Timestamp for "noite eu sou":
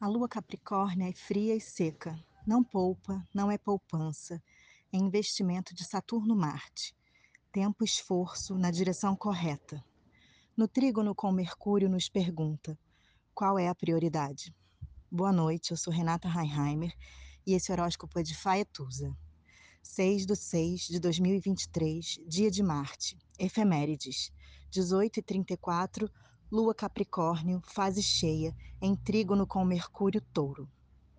15.32-15.92